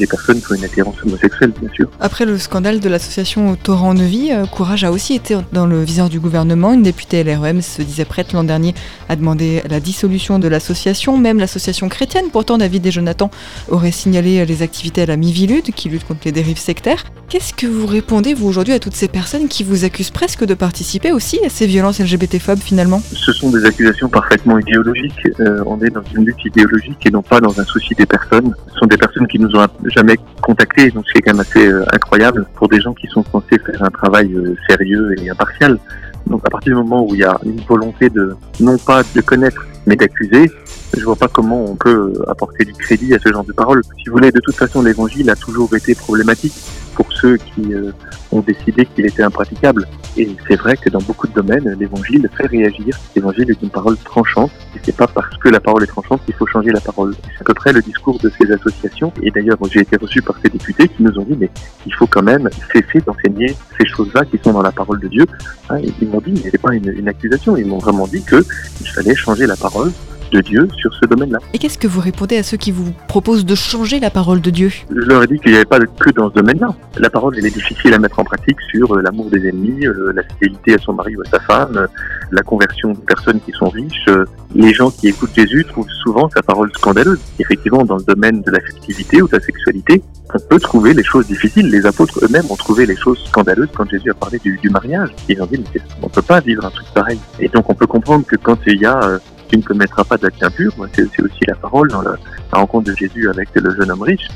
Personnes 0.10 0.42
qui 0.42 0.56
une 0.56 0.64
attirance 0.64 0.96
homosexuelle, 1.04 1.52
bien 1.60 1.70
sûr. 1.74 1.90
Après 2.00 2.26
le 2.26 2.38
scandale 2.38 2.80
de 2.80 2.90
l'association 2.90 3.56
Torrent 3.56 3.94
de 3.94 4.02
euh, 4.02 4.46
Courage 4.46 4.84
a 4.84 4.92
aussi 4.92 5.16
été 5.16 5.36
dans 5.52 5.66
le 5.66 5.84
viseur 5.84 6.10
du 6.10 6.20
gouvernement. 6.20 6.74
Une 6.74 6.84
députée 6.84 7.24
LREM 7.24 7.62
se 7.62 7.82
disait 7.82 8.06
prête 8.06 8.34
l'an 8.34 8.44
dernier 8.44 8.76
à 9.08 9.16
demander 9.16 9.64
la 9.70 9.80
dissolution 9.80 10.38
de 10.40 10.48
l'association. 10.48 11.18
Même 11.18 11.40
l'association 11.40 11.90
chrétienne, 11.90 12.26
pourtant 12.32 12.58
David 12.58 12.86
et 12.86 12.92
Jonathan, 12.92 13.32
auraient 13.70 13.92
signalé 13.92 14.46
les 14.46 14.62
activités 14.62 15.02
à 15.02 15.06
la 15.08 15.18
Mivilude, 15.18 15.72
qui 15.74 15.90
lutte 15.90 16.06
contre 16.06 16.22
les 16.26 16.32
dérives 16.32 16.60
sectaires. 16.60 17.04
Qu'est-ce 17.30 17.54
que 17.54 17.68
vous 17.68 17.86
répondez, 17.86 18.34
vous, 18.34 18.48
aujourd'hui, 18.48 18.74
à 18.74 18.80
toutes 18.80 18.96
ces 18.96 19.08
personnes 19.08 19.48
qui 19.50 19.64
vous 19.64 19.86
accusent 19.86 20.10
presque 20.10 20.46
de 20.46 20.56
participer 20.56 21.12
aussi 21.12 21.40
à 21.46 21.50
ces 21.50 21.68
violences 21.68 22.00
LGBT-phobes, 22.00 22.58
finalement? 22.58 23.04
Ce 23.14 23.32
sont 23.32 23.52
des 23.52 23.64
accusations 23.66 24.10
parfaitement 24.10 24.58
idéologiques. 24.58 25.28
Euh, 25.40 25.62
on 25.68 25.80
est 25.80 25.92
dans 25.92 26.02
une 26.16 26.26
lutte 26.26 26.44
idéologique 26.44 27.06
et 27.06 27.12
non 27.12 27.22
pas 27.22 27.40
dans 27.40 27.60
un 27.60 27.66
souci 27.66 27.94
des 27.94 28.08
personnes. 28.08 28.56
Ce 28.74 28.80
sont 28.80 28.88
des 28.88 28.98
personnes 28.98 29.28
qui 29.28 29.38
nous 29.38 29.56
ont 29.56 29.68
jamais 29.86 30.16
contactés, 30.42 30.90
donc 30.90 31.06
c'est 31.14 31.22
quand 31.22 31.34
même 31.34 31.42
assez 31.42 31.68
euh, 31.68 31.86
incroyable 31.94 32.48
pour 32.56 32.68
des 32.68 32.82
gens 32.82 32.96
qui 32.96 33.06
sont 33.06 33.24
censés 33.32 33.60
faire 33.64 33.84
un 33.84 33.92
travail 33.92 34.34
euh, 34.34 34.56
sérieux 34.68 35.14
et 35.22 35.30
impartial. 35.30 35.78
Donc 36.26 36.42
à 36.48 36.50
partir 36.50 36.72
du 36.72 36.78
moment 36.78 37.06
où 37.08 37.14
il 37.14 37.22
y 37.22 37.26
a 37.26 37.40
une 37.46 37.62
volonté 37.62 38.10
de 38.10 38.36
non 38.60 38.80
pas 38.80 39.04
de 39.14 39.22
connaître 39.22 39.68
mais 39.86 39.96
d'accuser, 39.96 40.52
je 40.98 41.04
vois 41.04 41.16
pas 41.16 41.28
comment 41.28 41.64
on 41.64 41.76
peut 41.76 42.12
apporter 42.28 42.66
du 42.66 42.74
crédit 42.74 43.14
à 43.14 43.20
ce 43.20 43.32
genre 43.32 43.44
de 43.44 43.54
paroles. 43.54 43.84
Si 43.98 44.06
vous 44.08 44.14
voulez, 44.14 44.32
de 44.32 44.40
toute 44.40 44.56
façon, 44.56 44.82
l'évangile 44.82 45.30
a 45.30 45.36
toujours 45.36 45.76
été 45.76 45.94
problématique 45.94 46.54
pour 47.00 47.14
ceux 47.14 47.38
qui 47.38 47.74
euh, 47.74 47.94
ont 48.34 48.42
décidé 48.42 48.86
qu'il 48.86 49.06
était 49.06 49.24
impraticable. 49.24 49.88
Et 50.18 50.36
c'est 50.46 50.58
vrai 50.58 50.76
que 50.76 50.90
dans 50.90 51.00
beaucoup 51.00 51.28
de 51.28 51.34
domaines, 51.34 51.78
l'évangile 51.80 52.30
fait 52.36 52.48
réagir. 52.48 52.94
L'évangile 53.16 53.50
est 53.50 53.62
une 53.62 53.70
parole 53.70 53.96
tranchante. 54.00 54.52
Et 54.76 54.80
c'est 54.84 54.98
pas 54.98 55.08
parce 55.08 55.38
que 55.38 55.48
la 55.48 55.62
parole 55.62 55.82
est 55.84 55.88
tranchante 55.88 56.20
qu'il 56.26 56.34
faut 56.34 56.46
changer 56.46 56.72
la 56.72 56.82
parole. 56.82 57.16
C'est 57.24 57.42
à 57.42 57.46
peu 57.46 57.54
près 57.54 57.72
le 57.72 57.82
discours 57.82 58.20
de 58.20 58.30
ces 58.38 58.52
associations. 58.52 59.14
Et 59.24 59.32
d'ailleurs, 59.32 59.58
j'ai 59.72 59.80
été 59.80 59.96
reçu 59.96 60.22
par 60.22 60.36
ces 60.44 60.50
députés 60.50 60.90
qui 60.90 61.02
nous 61.02 61.18
ont 61.18 61.24
dit, 61.24 61.38
mais 61.40 61.50
il 61.86 61.94
faut 61.94 62.08
quand 62.08 62.24
même 62.24 62.50
cesser 62.74 63.00
d'enseigner 63.06 63.56
ces 63.80 63.88
choses-là 63.88 64.26
qui 64.26 64.38
sont 64.44 64.52
dans 64.52 64.62
la 64.62 64.74
parole 64.74 65.00
de 65.00 65.08
Dieu. 65.08 65.26
Hein, 65.70 65.78
ils 66.02 66.10
m'ont 66.10 66.20
dit, 66.20 66.34
mais 66.44 66.50
c'est 66.52 66.62
pas 66.62 66.74
une, 66.74 66.90
une 66.90 67.08
accusation. 67.08 67.56
Ils 67.56 67.66
m'ont 67.66 67.78
vraiment 67.78 68.08
dit 68.08 68.26
qu'il 68.26 68.88
fallait 68.90 69.16
changer 69.16 69.48
la 69.48 69.56
parole 69.56 69.94
de 70.32 70.42
Dieu 70.42 70.68
sur 70.78 70.94
ce 70.94 71.06
domaine-là. 71.06 71.40
Et 71.54 71.58
qu'est-ce 71.58 71.78
que 71.78 71.88
vous 71.88 72.00
répondez 72.00 72.38
à 72.38 72.44
ceux 72.44 72.58
qui 72.58 72.72
vous 72.72 72.92
proposent 73.08 73.46
de 73.46 73.56
changer 73.56 74.00
la 74.00 74.10
parole 74.10 74.42
de 74.42 74.50
Dieu? 74.50 74.72
Je 74.90 75.02
leur 75.02 75.24
ai 75.24 75.28
dit 75.28 75.40
qu'il 75.40 75.52
n'y 75.52 75.58
avait 75.58 75.66
pas 75.66 75.80
que 75.80 76.10
dans 76.12 76.30
ce 76.30 76.36
domaine-là. 76.36 76.74
La 76.98 77.10
parole, 77.10 77.36
elle 77.38 77.46
est 77.46 77.54
difficile 77.54 77.94
à 77.94 78.00
mettre 78.00 78.20
en 78.20 78.24
pratique 78.24 78.58
sur 78.70 78.96
euh, 78.96 79.02
l'amour 79.02 79.30
des 79.30 79.48
ennemis, 79.48 79.86
euh, 79.86 80.12
la 80.14 80.24
fidélité 80.24 80.76
à 80.76 80.78
son 80.78 80.94
mari 80.94 81.16
ou 81.16 81.22
à 81.22 81.30
sa 81.30 81.40
femme, 81.40 81.78
euh, 81.78 81.88
la 82.32 82.42
conversion 82.42 82.92
des 82.92 83.02
personnes 83.02 83.40
qui 83.42 83.52
sont 83.52 83.70
riches. 83.70 84.10
Les 84.54 84.74
gens 84.74 84.92
qui 84.92 85.08
écoutent 85.08 85.34
Jésus 85.36 85.66
trouvent 85.66 85.90
souvent 86.04 86.30
sa 86.30 86.42
parole 86.42 86.72
scandaleuse. 86.74 87.20
Effectivement, 87.40 87.84
dans 87.84 87.98
le 87.98 88.04
domaine 88.04 88.42
de 88.42 88.52
l'affectivité 88.52 89.22
ou 89.22 89.28
de 89.28 89.36
la 89.36 89.42
sexualité, 89.42 90.02
on 90.34 90.40
peut 90.40 90.60
trouver 90.60 90.94
les 90.94 91.04
choses 91.04 91.28
difficiles. 91.28 91.70
Les 91.70 91.86
apôtres 91.86 92.20
eux-mêmes 92.24 92.46
ont 92.50 92.56
trouvé 92.56 92.86
les 92.86 92.96
choses 92.96 93.20
scandaleuses 93.28 93.70
quand 93.76 93.90
Jésus 93.90 94.12
a 94.12 94.14
parlé 94.14 94.40
du, 94.40 94.58
du 94.58 94.70
mariage. 94.70 95.10
Ils 95.28 95.42
ont 95.42 95.46
dit, 95.46 95.64
mais 95.74 95.82
on 96.02 96.08
ne 96.08 96.12
peut 96.12 96.22
pas 96.22 96.40
vivre 96.40 96.66
un 96.66 96.70
truc 96.70 96.88
pareil? 96.94 97.20
Et 97.40 97.48
donc 97.48 97.70
on 97.70 97.74
peut 97.74 97.88
comprendre 97.88 98.26
que 98.26 98.36
quand 98.36 98.58
il 98.68 98.80
y 98.82 98.86
a 98.86 99.20
tu 99.50 99.58
ne 99.58 99.62
commettras 99.64 100.04
pas 100.04 100.18
d'acte 100.18 100.42
impur. 100.44 100.74
C'est 100.94 101.22
aussi 101.22 101.40
la 101.48 101.56
parole 101.56 101.90
dans 101.90 102.02
la, 102.02 102.16
rencontre 102.52 102.92
de 102.92 102.96
Jésus 102.96 103.30
avec 103.30 103.50
le 103.56 103.76
jeune 103.76 103.92
homme 103.92 104.02
riche. 104.02 104.28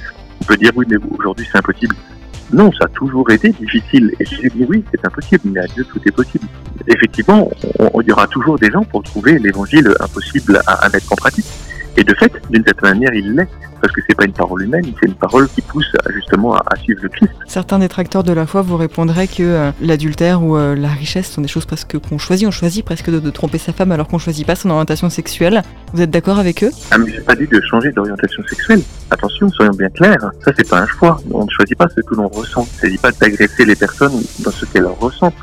On 0.42 0.46
peut 0.46 0.58
dire 0.58 0.72
oui, 0.76 0.86
mais 0.90 0.98
aujourd'hui 1.18 1.48
c'est 1.50 1.60
impossible. 1.60 1.96
Non, 2.52 2.72
ça 2.74 2.86
a 2.86 2.88
toujours 2.90 3.30
été 3.32 3.50
difficile. 3.50 4.14
Et 4.20 4.26
Jésus 4.26 4.52
dit 4.56 4.66
oui, 4.68 4.84
c'est 4.92 5.06
impossible, 5.06 5.42
mais 5.46 5.62
à 5.62 5.68
Dieu 5.68 5.86
tout 5.86 6.00
est 6.06 6.12
possible. 6.12 6.46
Effectivement, 6.88 7.50
il 7.80 8.08
y 8.08 8.12
aura 8.12 8.28
toujours 8.28 8.58
des 8.60 8.70
gens 8.70 8.84
pour 8.84 9.04
trouver 9.04 9.40
l'évangile 9.40 9.94
impossible 10.00 10.62
à 10.68 10.90
mettre 10.90 11.12
en 11.14 11.16
pratique. 11.16 11.46
Et 11.98 12.04
de 12.04 12.14
fait, 12.16 12.32
d'une 12.50 12.64
certaine 12.64 12.92
manière, 12.92 13.14
il 13.14 13.36
l'est 13.36 13.48
parce 13.84 13.94
que 13.94 14.02
c'est 14.08 14.16
pas 14.16 14.24
une 14.24 14.32
parole 14.32 14.64
humaine, 14.64 14.86
c'est 15.02 15.10
une 15.10 15.16
parole 15.16 15.50
qui 15.50 15.62
pousse 15.62 15.92
justement 16.14 16.56
à, 16.56 16.76
suivre 16.78 17.02
le 17.04 17.10
Christ. 17.10 17.34
Certains 17.46 17.80
détracteurs 17.80 18.24
de 18.24 18.32
la 18.32 18.48
foi 18.48 18.62
vous 18.62 18.78
répondraient 18.78 19.28
que 19.28 19.44
euh, 19.44 19.72
l'adultère 19.82 20.42
ou 20.42 20.56
euh, 20.56 20.74
la 20.74 20.88
richesse 20.88 21.30
sont 21.30 21.42
des 21.42 21.50
choses 21.50 21.66
presque 21.66 21.98
qu'on 22.00 22.18
choisit. 22.18 22.48
On 22.48 22.52
choisit 22.52 22.86
presque 22.86 23.10
de, 23.10 23.30
tromper 23.30 23.58
sa 23.58 23.74
femme 23.74 23.92
alors 23.92 24.08
qu'on 24.08 24.20
choisit 24.20 24.48
pas 24.48 24.56
son 24.56 24.70
orientation 24.70 25.10
sexuelle. 25.10 25.64
Vous 25.94 26.02
êtes 26.02 26.12
d'accord 26.12 26.40
avec 26.40 26.64
eux? 26.64 26.72
Ah 26.92 26.98
mais 26.98 27.12
j'ai 27.12 27.20
pas 27.20 27.36
dit 27.36 27.46
de 27.46 27.60
changer 27.60 27.92
d'orientation 27.92 28.42
sexuelle. 28.48 28.82
Attention, 29.12 29.50
soyons 29.50 29.74
bien 29.74 29.90
clairs. 29.90 30.32
Ça 30.46 30.52
c'est 30.56 30.70
pas 30.70 30.80
un 30.80 30.88
choix. 30.88 31.20
On 31.32 31.44
ne 31.44 31.50
choisit 31.50 31.78
pas 31.78 31.90
ce 31.90 32.00
que 32.00 32.16
l'on 32.16 32.30
ressent. 32.30 32.66
Il 32.66 32.76
ne 32.76 32.82
s'agit 32.82 32.98
pas 32.98 33.12
d'agresser 33.12 33.66
les 33.66 33.76
personnes 33.76 34.24
dans 34.46 34.52
ce 34.52 34.66
qu'elles 34.66 34.86
ressentent. 34.86 35.34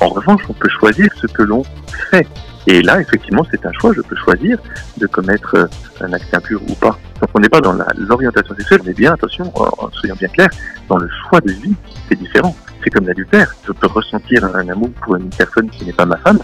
En 0.00 0.08
revanche, 0.08 0.42
on 0.48 0.52
peut 0.52 0.68
choisir 0.68 1.08
ce 1.20 1.26
que 1.26 1.42
l'on 1.42 1.64
fait. 2.10 2.28
Et 2.66 2.82
là, 2.82 3.00
effectivement, 3.00 3.44
c'est 3.50 3.64
un 3.66 3.72
choix. 3.72 3.92
Je 3.94 4.00
peux 4.00 4.16
choisir 4.16 4.58
de 4.98 5.06
commettre 5.06 5.54
euh, 5.56 5.66
un 6.00 6.12
acte 6.12 6.32
impur 6.32 6.60
ou 6.68 6.74
pas. 6.74 6.98
Donc 7.20 7.30
on 7.34 7.40
n'est 7.40 7.48
pas 7.48 7.60
dans 7.60 7.76
l'orientation 7.96 8.54
sexuelle, 8.54 8.80
mais 8.84 8.94
bien, 8.94 9.14
attention, 9.14 9.52
soyons 9.92 10.16
bien 10.16 10.28
clairs, 10.28 10.50
dans 10.88 10.98
le 10.98 11.08
choix 11.08 11.40
de 11.40 11.52
vie, 11.52 11.74
c'est 12.08 12.18
différent. 12.18 12.54
C'est 12.82 12.90
comme 12.90 13.06
l'adultère. 13.06 13.54
Je 13.66 13.72
peux 13.72 13.86
ressentir 13.86 14.44
un 14.44 14.68
amour 14.68 14.90
pour 15.02 15.16
une 15.16 15.30
personne 15.30 15.70
qui 15.70 15.84
n'est 15.84 15.92
pas 15.92 16.06
ma 16.06 16.16
femme, 16.16 16.38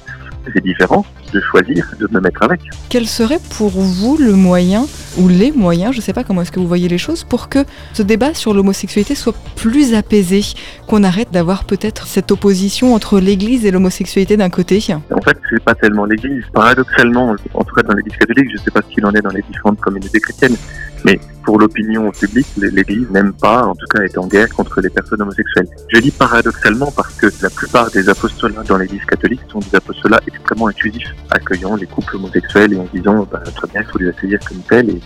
c'est 0.53 0.63
différent 0.63 1.05
de 1.33 1.41
choisir 1.41 1.87
de 1.99 2.09
me 2.11 2.21
mettre 2.21 2.43
avec. 2.43 2.61
Quel 2.89 3.07
serait 3.07 3.41
pour 3.57 3.71
vous 3.71 4.17
le 4.17 4.33
moyen, 4.33 4.87
ou 5.19 5.29
les 5.29 5.53
moyens, 5.53 5.93
je 5.93 5.99
ne 5.99 6.03
sais 6.03 6.13
pas 6.13 6.25
comment 6.25 6.43
est-ce 6.43 6.53
que 6.53 6.61
vous 6.61 6.67
voyez 6.67 6.89
les 6.89 6.99
choses, 6.99 7.25
pour 7.25 7.49
que 7.49 7.59
ce 7.93 8.03
débat 8.03 8.35
sur 8.35 8.55
l'homosexualité 8.55 9.15
soit 9.15 9.35
plus 9.57 9.95
apaisé, 9.95 10.43
qu'on 10.87 11.05
arrête 11.05 11.31
d'avoir 11.31 11.65
peut-être 11.65 12.07
cette 12.07 12.31
opposition 12.31 12.95
entre 12.95 13.21
l'Église 13.21 13.67
et 13.67 13.71
l'homosexualité 13.71 14.37
d'un 14.37 14.51
côté? 14.51 14.79
En 15.11 15.21
fait, 15.21 15.37
c'est 15.51 15.63
pas 15.63 15.75
tellement 15.75 16.05
l'Église. 16.05 16.45
Paradoxalement, 16.53 17.37
en 17.55 17.65
tout 17.65 17.75
cas 17.75 17.83
dans 17.83 17.95
l'Église 17.95 18.17
catholique, 18.17 18.49
je 18.51 18.59
ne 18.59 18.63
sais 18.63 18.71
pas 18.71 18.81
ce 18.81 18.95
qu'il 18.95 19.05
en 19.05 19.13
est 19.13 19.23
dans 19.23 19.31
les 19.31 19.43
différentes 19.43 19.81
communautés 19.81 20.21
chrétiennes, 20.21 20.57
mais 21.05 21.19
pour 21.45 21.59
l'opinion 21.59 22.11
publique, 22.11 22.47
l'Église 22.59 23.09
n'aime 23.11 23.33
pas, 23.33 23.63
en 23.63 23.75
tout 23.75 23.87
cas, 23.87 24.03
être 24.03 24.19
en 24.19 24.27
guerre 24.27 24.49
contre 24.51 24.81
les 24.81 24.91
personnes 24.91 25.23
homosexuelles. 25.23 25.67
Je 25.89 26.01
dis 26.01 26.11
paradoxalement 26.11 26.93
parce 26.95 27.15
que 27.15 27.27
la 27.43 27.49
plupart 27.49 27.91
des 27.91 28.09
apostolats 28.09 28.63
dans 28.65 28.77
l'Église 28.77 29.05
catholique 29.07 29.41
sont 29.51 29.61
des 29.61 29.75
apostolats 29.75 30.21
extrêmement 30.27 30.69
inclusifs, 30.69 31.15
accueillant 31.31 31.77
les 31.77 31.87
couples 31.87 32.17
homosexuels 32.17 32.75
et 32.75 32.77
en 32.77 32.87
disant 32.93 33.27
bah, 33.31 33.43
très 33.57 33.67
bien, 33.69 33.81
il 33.81 33.87
faut 33.91 33.99
les 33.99 34.09
accueillir 34.09 34.39
comme 34.47 34.59
tels 34.69 34.91
et, 34.91 35.01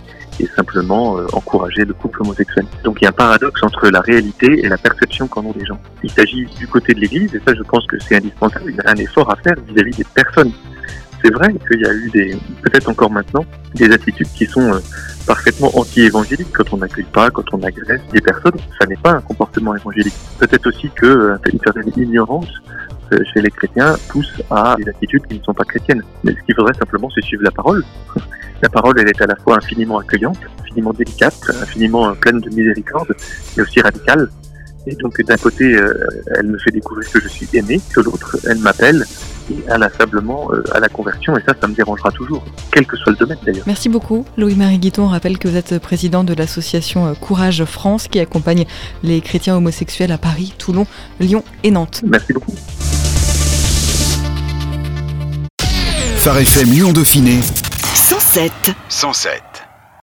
simplement 0.55 1.17
euh, 1.17 1.27
encourager 1.31 1.85
le 1.85 1.93
couple 1.93 2.23
homosexuel. 2.23 2.65
Donc 2.83 2.97
il 2.99 3.05
y 3.05 3.07
a 3.07 3.11
un 3.11 3.13
paradoxe 3.13 3.63
entre 3.63 3.89
la 3.89 4.01
réalité 4.01 4.65
et 4.65 4.67
la 4.67 4.77
perception 4.77 5.27
qu'en 5.27 5.45
ont 5.45 5.53
les 5.57 5.65
gens. 5.65 5.79
Il 6.03 6.11
s'agit 6.11 6.45
du 6.59 6.67
côté 6.67 6.93
de 6.93 6.99
l'Église, 6.99 7.33
et 7.35 7.41
ça 7.47 7.53
je 7.55 7.63
pense 7.63 7.87
que 7.87 7.97
c'est 7.99 8.17
indispensable, 8.17 8.65
il 8.67 8.75
y 8.75 8.79
a 8.81 8.89
un 8.89 8.95
effort 8.95 9.31
à 9.31 9.37
faire 9.37 9.55
vis-à-vis 9.65 9.91
-vis 9.91 9.97
des 9.97 10.07
personnes. 10.13 10.51
C'est 11.23 11.31
vrai 11.31 11.53
qu'il 11.53 11.79
y 11.79 11.85
a 11.85 11.93
eu 11.93 12.09
des, 12.09 12.37
peut-être 12.63 12.89
encore 12.89 13.09
maintenant, 13.09 13.45
des 13.75 13.89
attitudes 13.89 14.27
qui 14.35 14.45
sont 14.45 14.73
euh, 14.73 14.79
parfaitement 15.25 15.71
anti-évangélique 15.77 16.51
quand 16.53 16.73
on 16.73 16.77
n'accueille 16.77 17.05
pas, 17.05 17.29
quand 17.31 17.45
on 17.53 17.61
agresse 17.63 18.01
des 18.11 18.21
personnes. 18.21 18.57
Ça 18.79 18.87
n'est 18.87 18.97
pas 18.97 19.11
un 19.11 19.21
comportement 19.21 19.75
évangélique. 19.75 20.13
Peut-être 20.39 20.67
aussi 20.67 20.89
que 20.95 21.05
euh, 21.05 21.37
une 21.51 21.59
certaine 21.59 21.91
ignorance 21.95 22.49
euh, 23.11 23.19
chez 23.33 23.41
les 23.41 23.49
chrétiens 23.49 23.95
pousse 24.09 24.41
à 24.49 24.75
des 24.77 24.89
attitudes 24.89 25.25
qui 25.27 25.39
ne 25.39 25.43
sont 25.43 25.53
pas 25.53 25.63
chrétiennes. 25.65 26.03
Mais 26.23 26.33
ce 26.33 26.45
qu'il 26.45 26.55
faudrait 26.55 26.73
simplement, 26.73 27.09
c'est 27.13 27.23
suivre 27.23 27.43
la 27.43 27.51
parole. 27.51 27.83
La 28.61 28.69
parole, 28.69 28.97
elle 28.97 29.09
est 29.09 29.21
à 29.21 29.25
la 29.25 29.35
fois 29.35 29.57
infiniment 29.57 29.97
accueillante, 29.97 30.37
infiniment 30.61 30.93
délicate, 30.93 31.51
infiniment 31.61 32.15
pleine 32.15 32.39
de 32.39 32.49
miséricorde, 32.49 33.13
mais 33.57 33.63
aussi 33.63 33.81
radicale. 33.81 34.29
Et 34.87 34.95
donc 34.95 35.21
d'un 35.21 35.35
côté, 35.35 35.75
euh, 35.75 35.93
elle 36.37 36.47
me 36.47 36.57
fait 36.57 36.71
découvrir 36.71 37.11
que 37.11 37.19
je 37.19 37.27
suis 37.27 37.49
aimé, 37.51 37.81
que 37.93 37.99
l'autre, 37.99 38.37
elle 38.47 38.59
m'appelle 38.59 39.03
et 39.51 39.71
inlassablement 39.71 40.49
euh, 40.51 40.63
à 40.73 40.79
la 40.79 40.89
conversion. 40.89 41.37
Et 41.37 41.41
ça, 41.47 41.53
ça 41.59 41.67
me 41.67 41.73
dérangera 41.73 42.11
toujours, 42.11 42.43
quel 42.71 42.85
que 42.85 42.97
soit 42.97 43.11
le 43.11 43.17
domaine 43.17 43.37
d'ailleurs. 43.45 43.63
Merci 43.67 43.89
beaucoup. 43.89 44.25
Louis-Marie 44.37 44.79
Guiton 44.79 45.07
rappelle 45.07 45.37
que 45.37 45.47
vous 45.47 45.55
êtes 45.55 45.79
président 45.79 46.23
de 46.23 46.33
l'association 46.33 47.07
euh, 47.07 47.13
Courage 47.13 47.65
France 47.65 48.07
qui 48.07 48.19
accompagne 48.19 48.65
les 49.03 49.21
chrétiens 49.21 49.55
homosexuels 49.55 50.11
à 50.11 50.17
Paris, 50.17 50.53
Toulon, 50.57 50.85
Lyon 51.19 51.43
et 51.63 51.71
Nantes. 51.71 52.01
Merci 52.05 52.33
beaucoup. 52.33 52.53
Phare 56.17 56.37
FM 56.37 56.71
Lyon 56.71 56.93
Dauphiné 56.93 57.39
107. 57.93 58.51
107. 58.87 59.52